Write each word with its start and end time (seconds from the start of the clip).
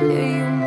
Yeah, 0.00 0.26
you 0.36 0.57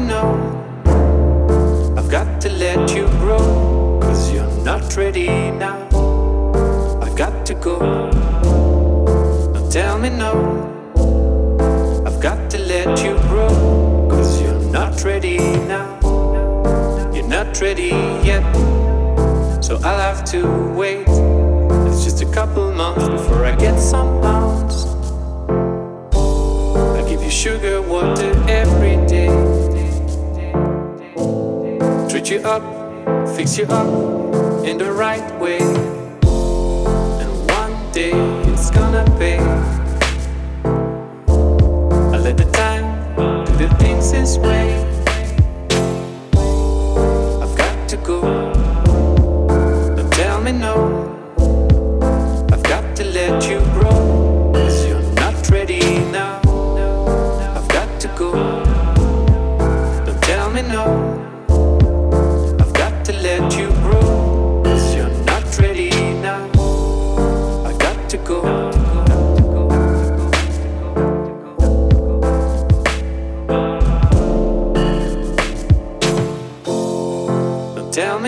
me 0.00 0.06
no. 0.06 0.84
I've 1.96 2.10
got 2.10 2.40
to 2.42 2.48
let 2.50 2.94
you 2.94 3.06
grow. 3.20 3.98
Cause 4.00 4.32
you're 4.32 4.64
not 4.64 4.96
ready 4.96 5.26
now. 5.50 5.76
I've 7.02 7.16
got 7.16 7.46
to 7.46 7.54
go. 7.54 7.78
Don't 9.52 9.72
tell 9.72 9.98
me 9.98 10.10
no. 10.10 10.32
I've 12.06 12.20
got 12.20 12.50
to 12.50 12.58
let 12.58 13.02
you 13.02 13.14
grow. 13.28 14.08
Cause 14.10 14.40
you're 14.40 14.60
not 14.70 15.04
ready 15.04 15.38
now. 15.66 15.98
You're 17.12 17.28
not 17.28 17.60
ready 17.60 17.90
yet. 18.24 18.44
So 19.62 19.76
I'll 19.84 20.00
have 20.00 20.24
to 20.32 20.40
wait. 20.74 21.06
It's 21.88 22.04
just 22.04 22.22
a 22.22 22.30
couple 22.32 22.72
months 22.72 23.08
before 23.08 23.44
I 23.44 23.54
get 23.56 23.78
some 23.78 24.20
pounds. 24.20 24.86
I 26.98 27.08
give 27.08 27.22
you 27.22 27.30
sugar, 27.30 27.82
water 27.82 28.32
every 28.48 28.96
day. 29.06 29.47
Treat 32.18 32.30
you 32.30 32.40
up, 32.48 33.36
fix 33.36 33.56
you 33.56 33.64
up 33.66 33.86
in 34.64 34.76
the 34.76 34.90
right 34.90 35.40
way. 35.40 35.60
And 35.60 37.30
one 37.48 37.92
day 37.92 38.10
it's 38.50 38.72
gonna 38.72 39.04
pay. 39.20 39.38
I 40.64 42.18
let 42.18 42.36
the 42.36 42.50
time 42.50 43.14
do 43.46 43.68
the 43.68 43.74
things 43.76 44.12
its 44.12 44.36
way. 44.36 44.74
I've 47.40 47.56
got 47.56 47.88
to 47.88 47.96
go. 47.98 48.20
Don't 49.94 50.12
tell 50.14 50.40
me 50.40 50.50
no. 50.50 50.87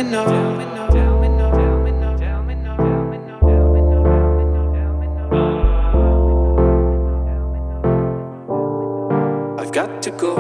Me 0.02 0.11
no. 0.11 0.25
I've 9.59 9.73
got 9.73 10.02
to 10.02 10.11
go. 10.11 10.37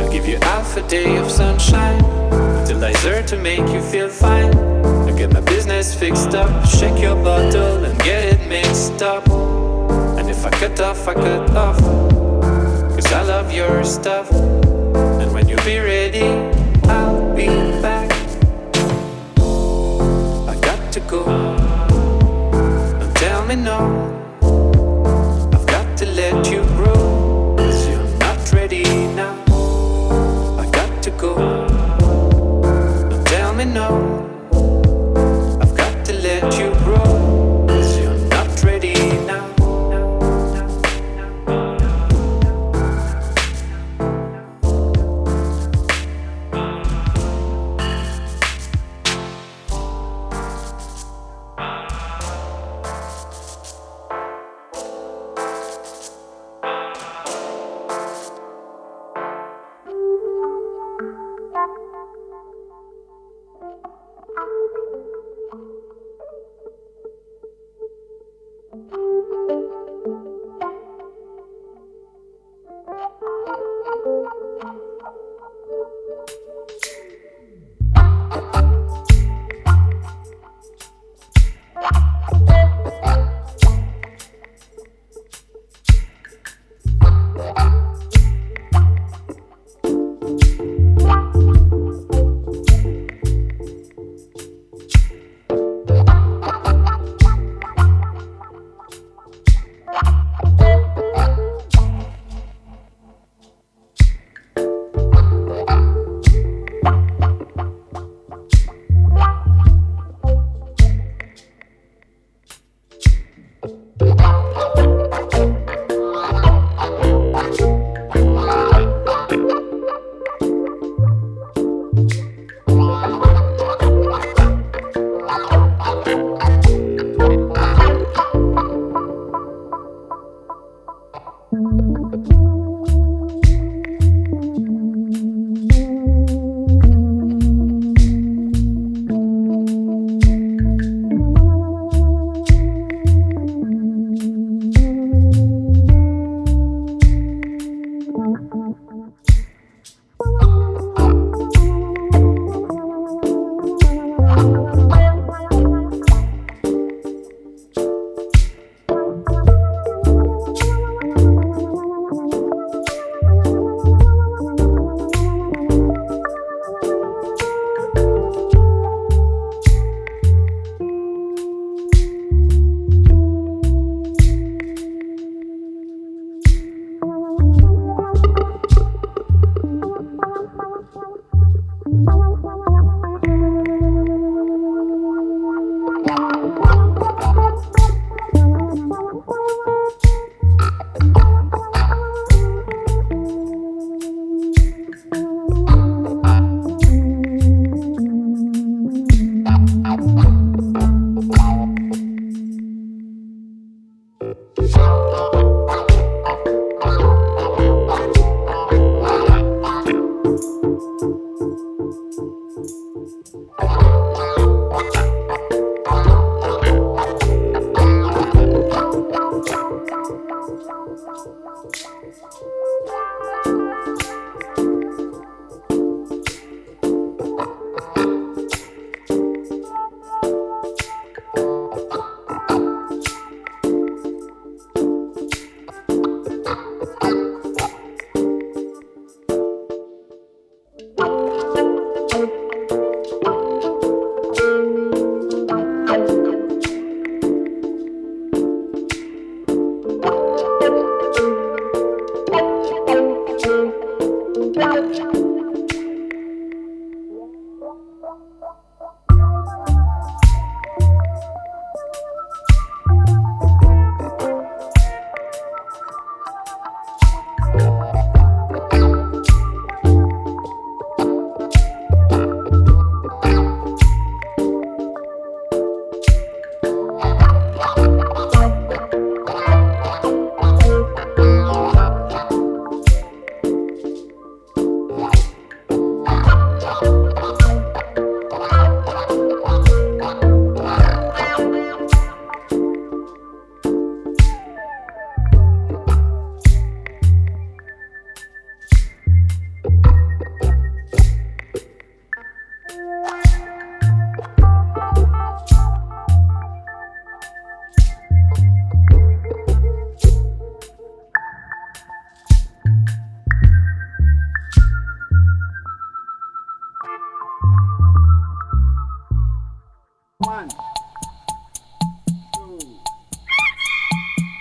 I'll 0.00 0.12
give 0.12 0.26
you 0.26 0.38
half 0.42 0.76
a 0.76 0.82
day 0.88 1.16
of 1.16 1.30
sunshine, 1.30 2.00
fertilizer 2.30 3.22
to 3.22 3.36
make 3.36 3.66
you 3.72 3.80
feel 3.80 4.08
fine. 4.08 4.54
I 5.08 5.12
get 5.16 5.32
my 5.32 5.40
business 5.40 5.94
fixed 5.94 6.34
up, 6.34 6.66
shake 6.66 7.00
your 7.00 7.16
bottle 7.16 7.84
and 7.84 7.98
get 8.00 8.24
it 8.24 8.48
mixed 8.48 9.02
up. 9.02 9.47
If 10.38 10.46
I 10.46 10.50
cut 10.50 10.80
off, 10.80 11.08
I 11.08 11.14
cut 11.14 11.50
off. 11.56 11.80
Cause 12.94 13.12
I 13.12 13.22
love 13.22 13.52
your 13.52 13.82
stuff. 13.82 14.30
And 14.30 15.32
when 15.34 15.48
you 15.48 15.56
be 15.64 15.80
ready, 15.80 16.22
I'll 16.84 17.34
be 17.34 17.48
back. 17.82 18.12
I 20.46 20.54
got 20.60 20.92
to 20.92 21.00
go. 21.00 21.24
Don't 23.00 23.16
tell 23.16 23.44
me 23.46 23.56
no. 23.56 24.27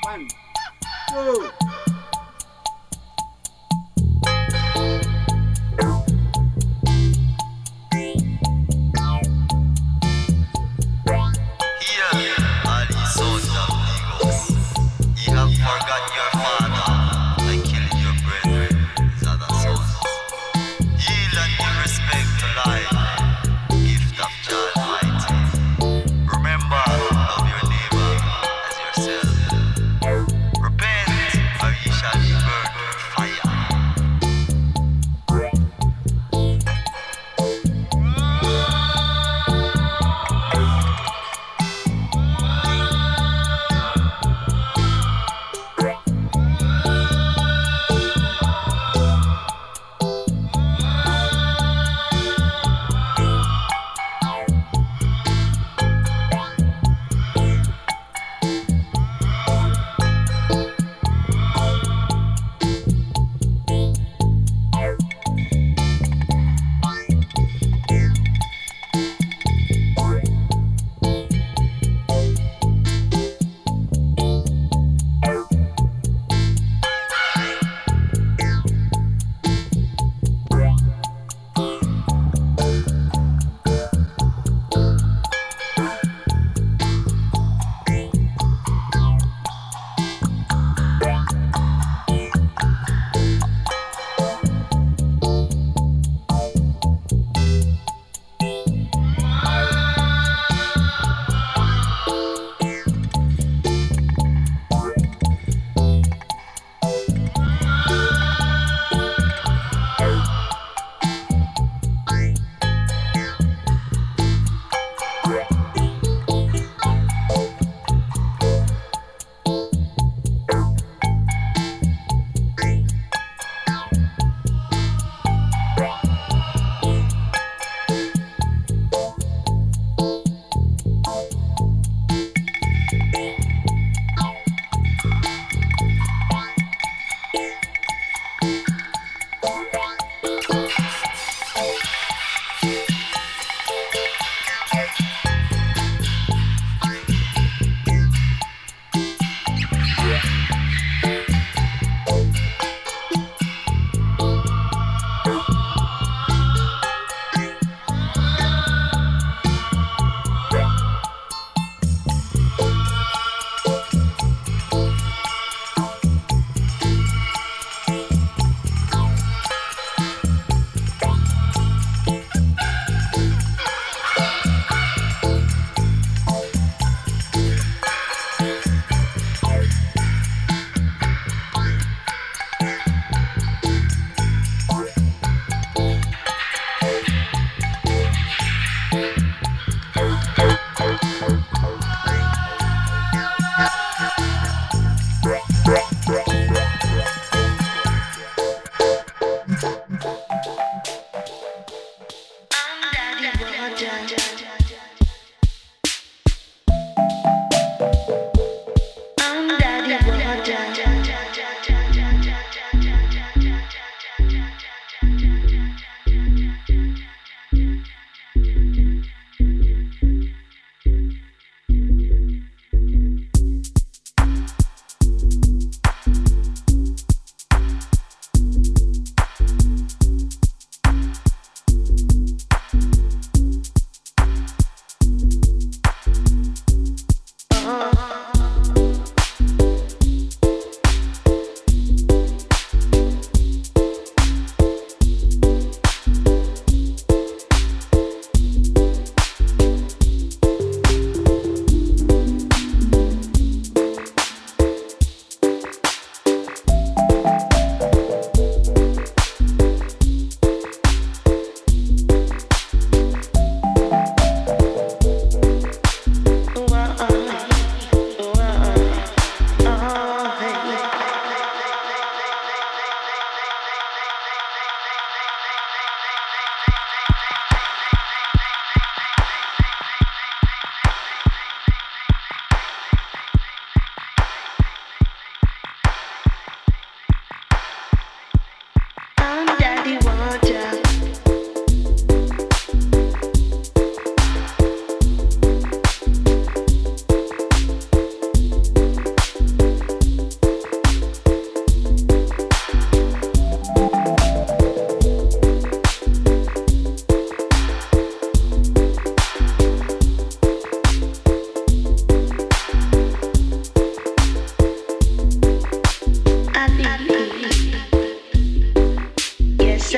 Repent, 0.07 0.33
or 1.13 1.66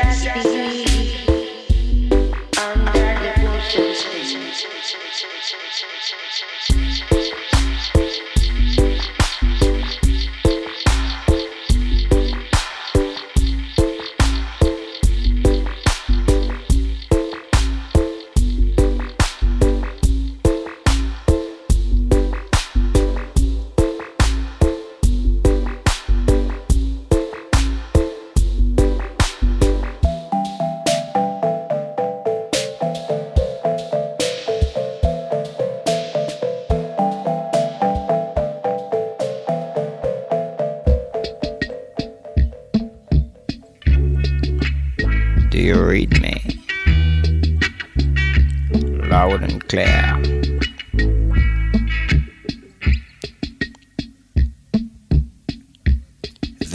just 0.01 0.33
be 0.33 0.58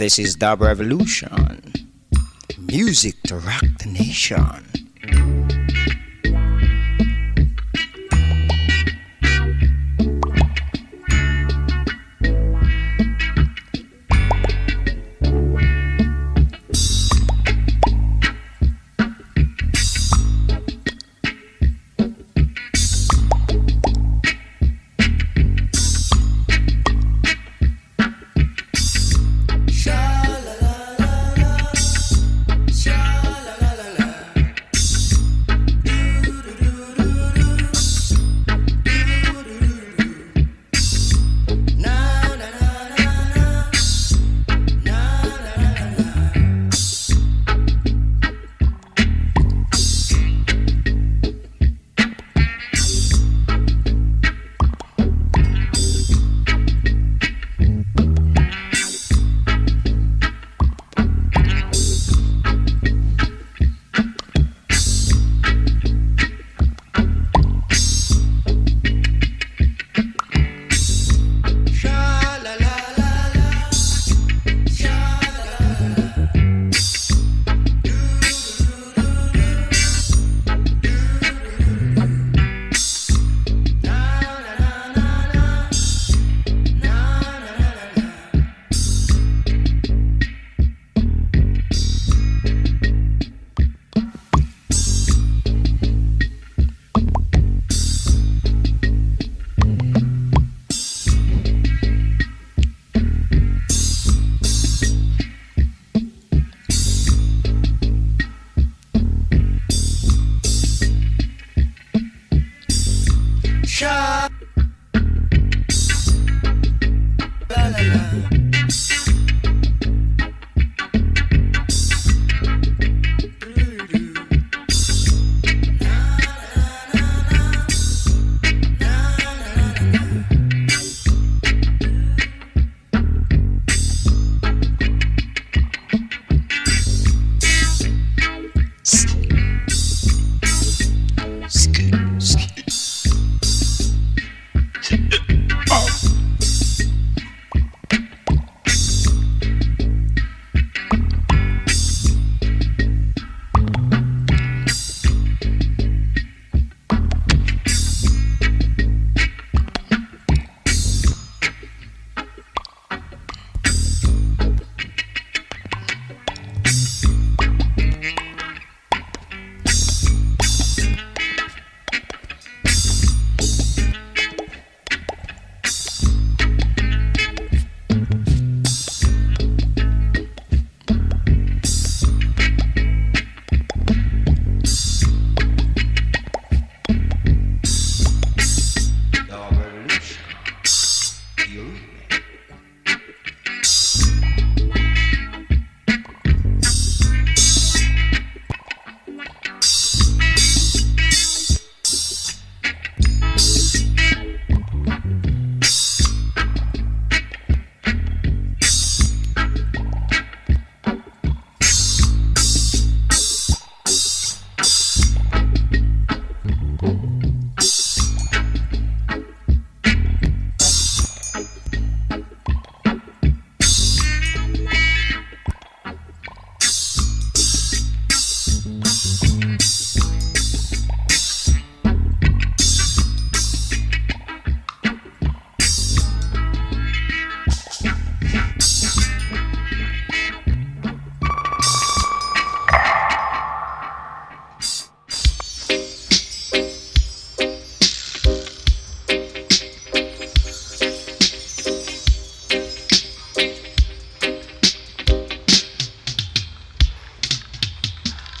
This 0.05 0.19
is 0.19 0.35
Dub 0.35 0.61
Revolution. 0.61 1.73
Music 2.59 3.15
to 3.23 3.37
rock 3.37 3.63
the 3.79 3.89
nation. 3.89 4.64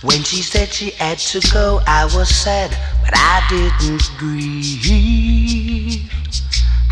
When 0.05 0.21
she 0.21 0.43
said 0.43 0.71
she 0.71 0.91
had 0.91 1.17
to 1.17 1.39
go, 1.51 1.81
I 1.87 2.05
was 2.05 2.29
sad, 2.29 2.69
but 3.03 3.15
I 3.15 3.43
didn't 3.49 4.03
grieve. 4.19 6.11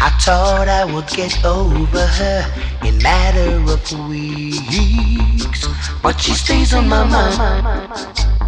I 0.01 0.09
thought 0.19 0.67
I 0.67 0.83
would 0.83 1.05
get 1.09 1.45
over 1.45 2.07
her 2.07 2.53
in 2.83 2.97
matter 3.03 3.61
of 3.71 4.09
weeks, 4.09 5.67
but 6.01 6.19
she 6.19 6.33
stays 6.33 6.73
on 6.73 6.89
my 6.89 7.03
mind. 7.03 8.42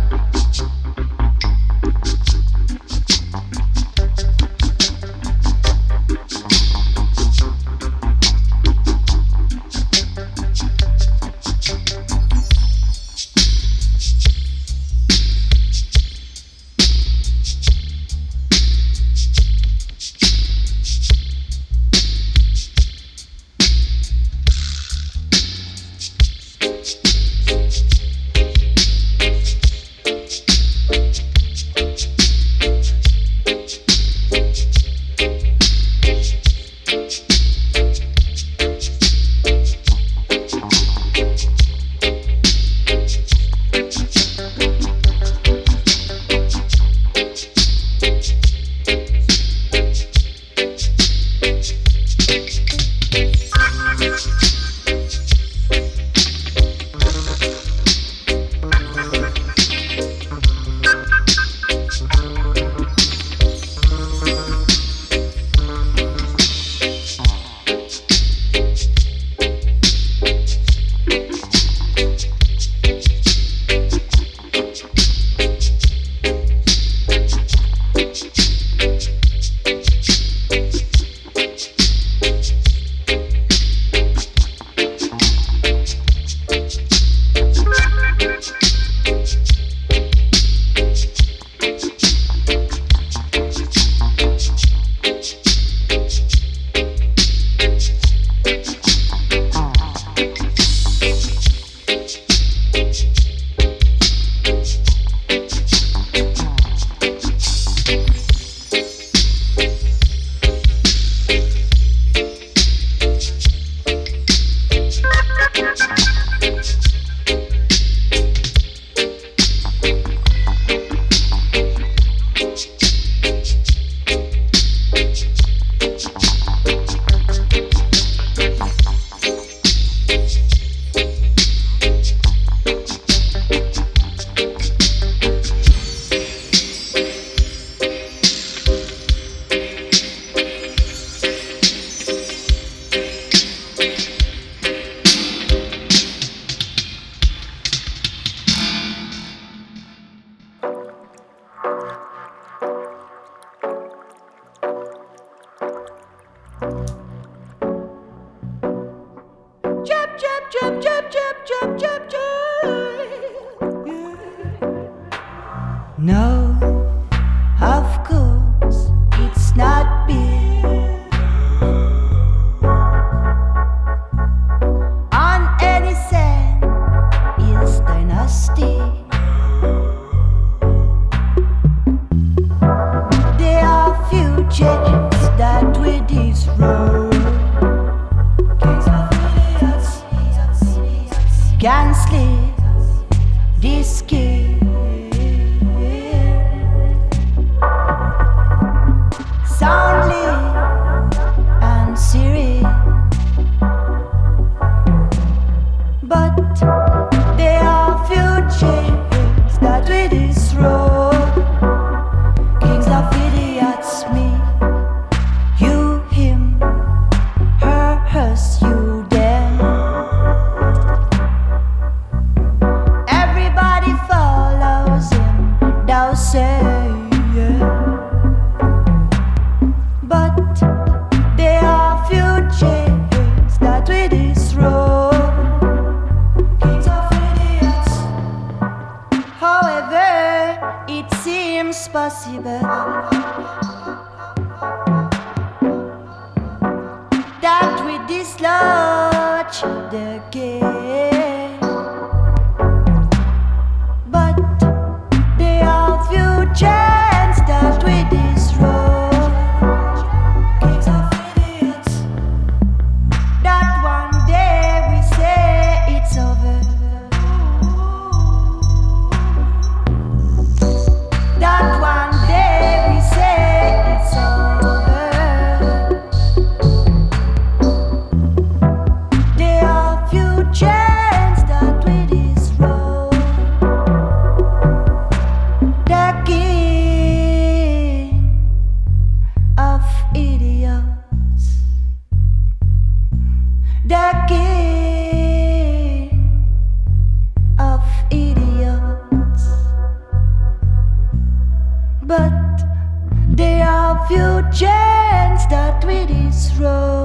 Try 304.51 305.47
not 305.49 305.81
to 305.81 305.87
be 305.87 306.05
discouraged. 306.05 306.95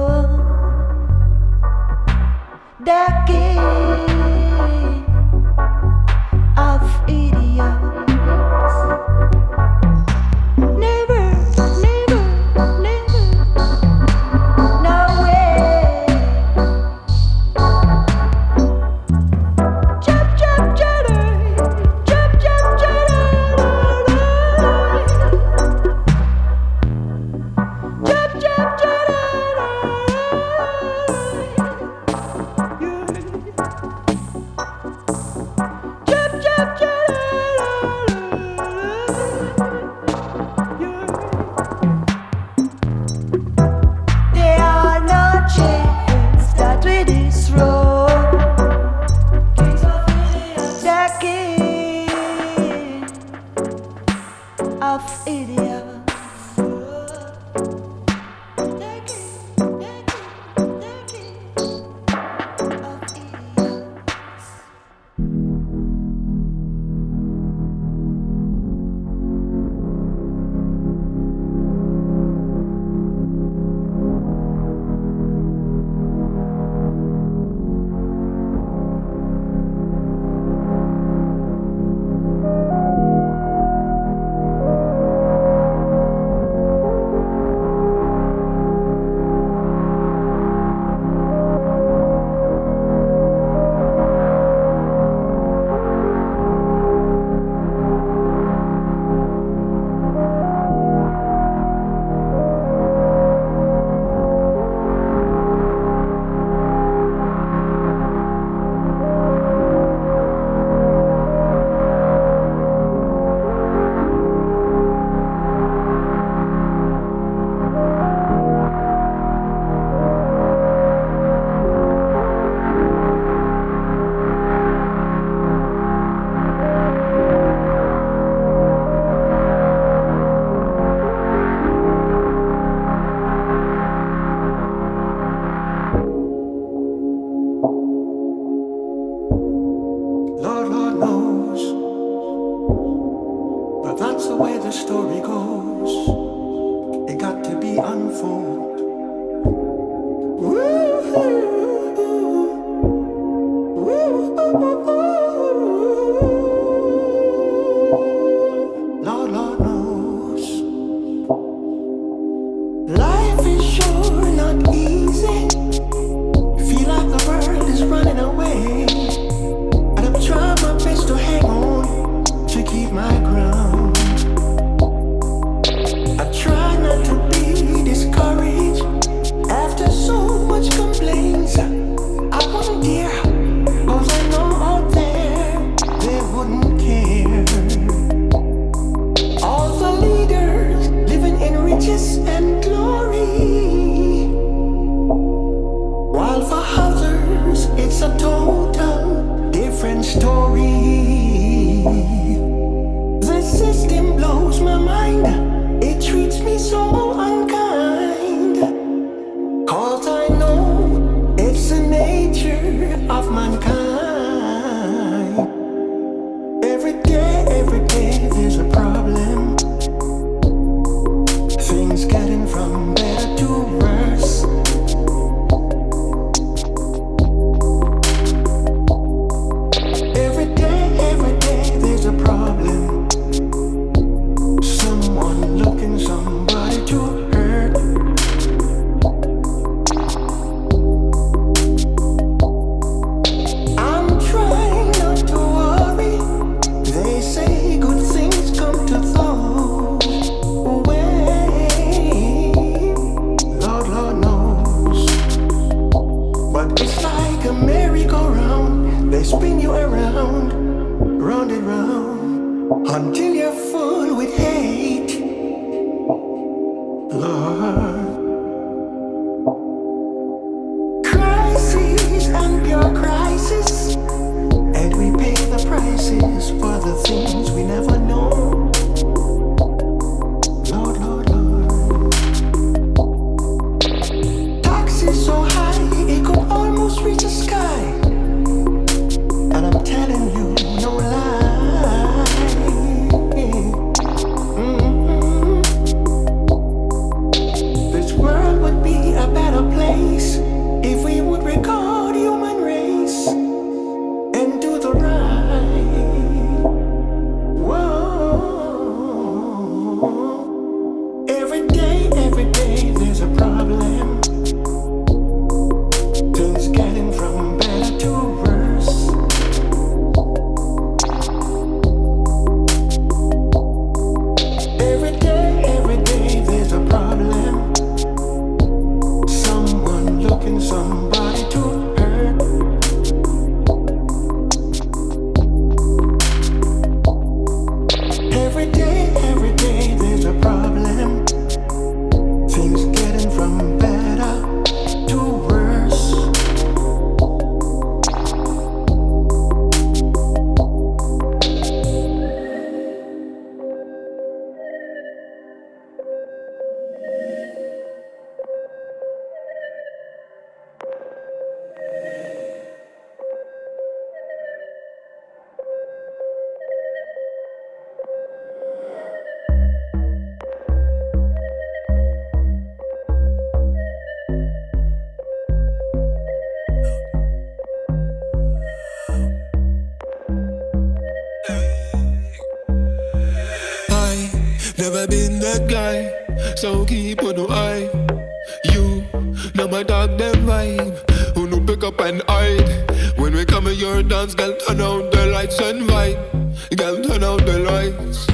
And 395.59 395.81
vibe. 395.89 396.77
Girl, 396.77 397.01
turn 397.03 397.23
out 397.23 397.45
the 397.45 397.59
lights. 397.59 398.25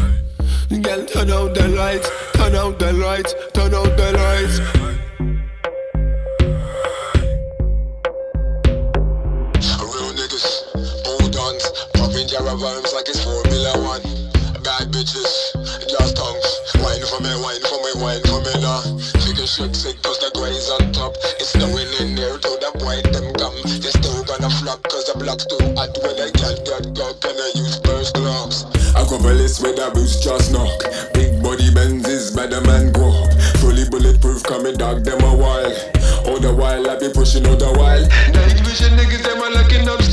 Girl, 0.69 1.05
turn 1.05 1.31
out 1.31 1.53
the 1.53 1.67
lights, 1.69 2.09
turn 2.33 2.55
out 2.55 2.79
the 2.79 2.93
lights, 2.93 3.33
turn 3.53 3.73
out 3.73 3.97
the 3.97 4.11
lights. 4.13 4.87
rhymes 12.61 12.93
like 12.93 13.07
it's 13.07 13.23
Formula 13.23 13.73
One. 13.85 14.01
Bad 14.63 14.89
bitches, 14.91 15.53
just 15.87 16.17
tongues. 16.17 16.49
Wine 16.81 17.05
for 17.05 17.21
me, 17.21 17.33
wine 17.41 17.61
for 17.69 17.79
me, 17.85 17.91
wine 18.01 18.23
for 18.25 18.41
me 18.41 18.53
now. 18.61 18.81
Figure 19.21 19.45
shake 19.45 19.75
sick 19.75 20.01
cause 25.37 25.47
the 25.47 25.73
block's 25.73 25.73
too 25.73 25.75
hot. 25.75 25.97
When 26.01 26.17
I 26.19 26.29
get 26.31 26.65
that 26.65 26.93
girl, 26.95 27.13
can 27.21 27.35
I 27.35 27.51
use 27.55 27.77
first 27.79 28.15
gloves? 28.15 28.63
A 28.95 29.03
couple 29.05 29.33
list 29.33 29.61
with 29.61 29.79
a 29.79 29.91
boost 29.91 30.23
just 30.23 30.51
knock. 30.51 30.83
Big 31.13 31.41
body 31.43 31.69
Benzes, 31.71 32.35
better 32.35 32.61
man 32.61 32.91
go 32.91 33.09
up. 33.09 33.33
Fully 33.59 33.87
bulletproof, 33.89 34.43
coming 34.43 34.75
dog 34.75 35.03
them 35.03 35.21
a 35.21 35.35
while. 35.35 35.73
All 36.27 36.39
the 36.39 36.53
while 36.53 36.89
I 36.89 36.99
be 36.99 37.09
pushing 37.13 37.45
all 37.45 37.55
the 37.55 37.71
while. 37.77 38.01
Night 38.33 38.59
vision 38.65 38.97
niggas 38.97 39.23
them 39.23 39.41
a 39.41 39.49
looking 39.49 39.87
upstairs. 39.87 40.06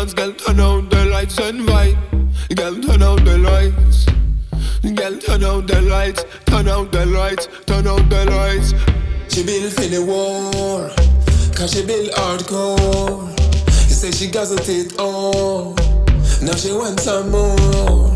Dance, 0.00 0.14
girl, 0.14 0.32
turn 0.32 0.60
out 0.60 0.88
the 0.90 1.04
lights 1.06 1.38
and 1.38 1.60
vibe. 1.60 1.98
Girl, 2.56 2.74
turn 2.80 3.02
out 3.02 3.22
the 3.24 3.36
lights. 3.36 4.06
Girl, 4.82 5.18
turn 5.18 5.44
out 5.44 5.66
the 5.66 5.82
lights, 5.82 6.24
turn 6.46 6.68
out 6.68 6.90
the 6.90 7.04
lights, 7.06 7.48
turn 7.66 7.86
out 7.86 8.08
the 8.08 8.24
lights. 8.30 8.72
She 9.28 9.44
built 9.44 9.72
for 9.74 9.82
the 9.82 10.02
war, 10.02 10.88
cause 11.54 11.72
she 11.72 11.84
built 11.84 12.12
hardcore. 12.12 13.28
She 13.88 13.94
said 13.94 14.14
she 14.14 14.28
got 14.28 14.48
it 14.50 14.98
all, 14.98 15.74
now 16.42 16.54
she 16.56 16.72
wants 16.72 17.02
some 17.04 17.30
more. 17.30 18.14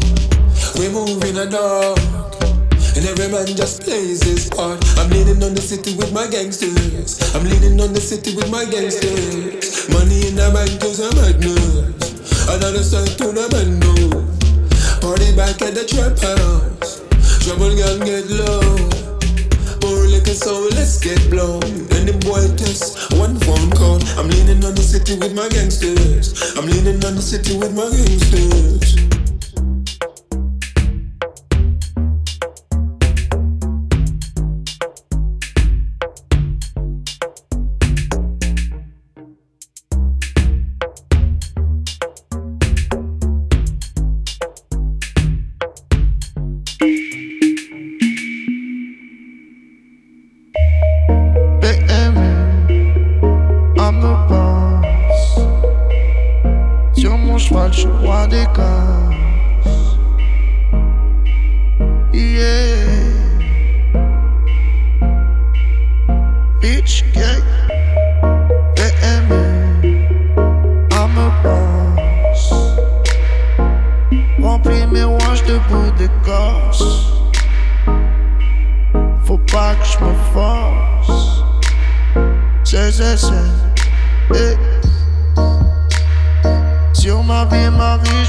We 0.79 0.89
move 0.89 1.23
in 1.25 1.35
the 1.35 1.49
dark, 1.51 1.99
and 3.05 3.19
every 3.19 3.33
man 3.33 3.47
just 3.47 3.83
plays 3.83 4.23
his 4.23 4.49
part. 4.49 4.81
I'm 4.97 5.11
leaning 5.11 5.43
on 5.43 5.55
the 5.55 5.61
city 5.61 5.95
with 5.97 6.13
my 6.13 6.27
gangsters. 6.27 7.21
I'm 7.35 7.45
leaning 7.45 7.81
on 7.81 7.93
the 7.93 8.01
city 8.01 8.35
with 8.35 8.51
my 8.51 8.65
gangsters. 8.65 9.89
Money 9.93 10.29
in 10.29 10.35
the 10.37 10.49
bank 10.49 10.81
is 10.85 11.01
a 11.01 11.13
madness. 11.13 12.49
Another 12.49 12.83
side 12.83 13.13
to 13.21 13.29
the 13.29 13.45
bando. 13.53 14.25
Party 15.05 15.37
back 15.37 15.61
at 15.61 15.77
the 15.77 15.85
trap 15.85 16.17
house. 16.17 17.05
Trouble 17.45 17.77
gun 17.77 18.01
get 18.09 18.25
low. 18.33 18.65
More 19.85 20.09
liquor, 20.09 20.33
so 20.33 20.69
let's 20.73 20.97
get 20.97 21.21
blown. 21.29 21.61
And 21.93 22.09
the 22.09 22.17
boy 22.25 22.49
test 22.57 23.13
one 23.21 23.37
phone 23.45 23.71
call. 23.77 24.01
I'm 24.17 24.33
leaning 24.33 24.65
on 24.65 24.75
the 24.75 24.85
city 24.85 25.19
with 25.21 25.35
my 25.35 25.49
gangsters. 25.53 26.57
I'm 26.57 26.65
leaning 26.65 27.05
on 27.05 27.17
the 27.17 27.23
city 27.23 27.59
with 27.59 27.77
my 27.77 27.85
gangsters. 27.85 29.04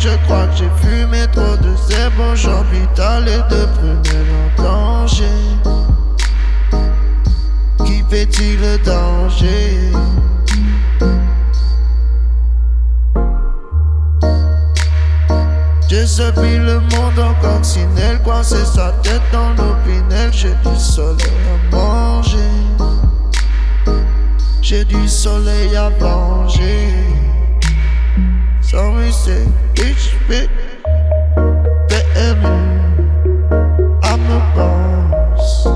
Je 0.05 0.15
crois 0.25 0.45
que 0.45 0.57
j'ai 0.57 0.69
fumé 0.81 1.25
trop 1.31 1.57
de 1.57 1.75
zèbre. 1.75 2.31
Aujourd'hui, 2.31 2.88
t'as 2.93 3.21
les 3.21 3.41
deux 3.49 3.67
prunelles 3.73 4.33
en 4.59 4.63
danger. 4.63 5.25
Qui 7.83 8.03
fait-il 8.07 8.59
le 8.59 8.77
danger? 8.86 9.91
J'ai 15.89 16.05
subi 16.05 16.57
le 16.57 16.79
monde 16.79 17.19
en 17.19 17.33
coccinelle, 17.41 18.21
coincé 18.23 18.63
sa 18.63 18.91
tête 19.01 19.21
dans 19.31 19.49
l'opinel. 19.51 20.31
J'ai 20.31 20.53
du 20.63 20.79
soleil 20.79 21.33
à 21.51 21.75
manger. 21.75 22.38
J'ai 24.61 24.86
du 24.86 25.07
soleil 25.07 25.75
à 25.75 25.89
venger. 25.89 27.24
Sans 28.76 28.91
musée, 28.91 29.45
bitch, 29.73 30.11
bitch. 30.28 30.49
PMU, 31.88 32.57
I'm 34.03 34.19
the 34.28 34.39
boss. 34.53 35.69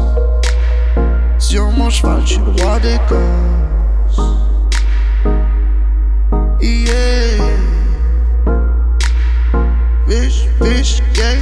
Sur 1.38 1.72
mon 1.72 1.90
cheval, 1.90 2.22
le 2.46 2.62
roi 2.62 2.78
des 2.82 3.00
gosses. 3.08 4.20
Yeah. 6.60 7.40
Bitch, 10.06 10.50
bitch, 10.60 11.02
gang, 11.14 11.40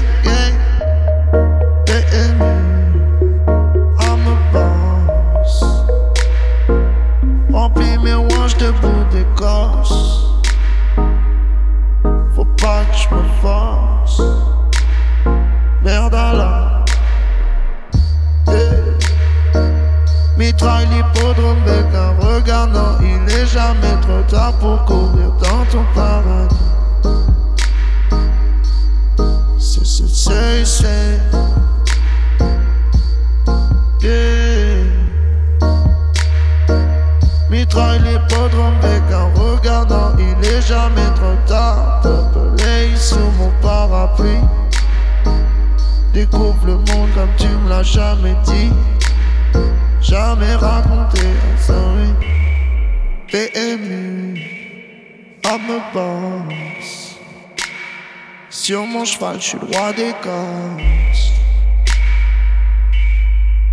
jamais 23.57 23.97
trop 24.01 24.21
tard 24.27 24.53
pour 24.59 24.85
courir 24.85 25.31
dans 25.41 25.65
ton 25.71 25.83
paradis. 25.95 26.55
C'est, 29.57 29.85
c'est, 29.85 30.07
c'est, 30.07 30.65
c'est. 30.65 31.19
Yeah. 34.03 34.83
Mitraille 37.49 37.99
l'hippodrome 38.01 38.77
bec 38.79 39.01
en 39.11 39.29
regardant, 39.41 40.11
il 40.19 40.47
est 40.47 40.61
jamais 40.61 41.09
trop 41.15 41.37
tard. 41.47 42.01
Peuplé 42.03 42.95
sous 42.95 43.31
mon 43.39 43.51
parapluie. 43.63 44.45
Découvre 46.13 46.63
le 46.67 46.73
monde 46.73 47.09
comme 47.15 47.33
tu 47.37 47.47
me 47.47 47.69
l'as 47.69 47.81
jamais 47.81 48.35
dit. 48.45 48.71
Jamais 49.99 50.55
raconté, 50.55 51.25
sorry. 51.59 52.13
T'es 52.19 52.36
ému, 53.55 54.41
à 55.43 55.57
me 55.57 55.79
boss. 55.93 57.17
Sur 58.49 58.85
cheval, 59.05 59.39
je 59.39 59.47
suis 59.47 59.57
le 59.59 59.65
roi 59.65 59.93
des 59.93 60.13
gosses. 60.23 61.31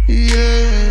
Yeah. 0.09 0.84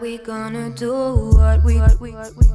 We 0.00 0.18
gonna 0.18 0.70
do? 0.70 0.92
What 1.36 1.62
we 1.62 1.76
what 1.76 2.00
we 2.00 2.12
what 2.12 2.34
we 2.36 2.46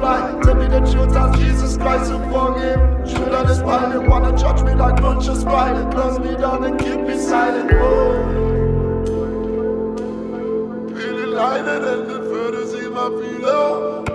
got 0.00 1.38
you 1.38 1.54
that 3.34 3.50
is 3.50 3.60
why 3.62 3.92
you 3.92 4.00
wanna 4.02 4.36
judge 4.38 4.62
me 4.62 4.74
like 4.74 4.96
conscious 5.00 5.44
minded. 5.44 5.92
Close 5.92 6.18
me 6.20 6.36
down 6.36 6.64
and 6.64 6.78
keep 6.78 7.00
me 7.00 7.18
silent. 7.18 7.70
Oh, 7.74 8.12
really 10.98 11.26
lighted 11.26 11.82
and 11.84 12.08
the 12.08 12.20
furthest 12.30 12.74
in 12.76 12.94
the 12.94 13.10
mirror. 13.10 14.13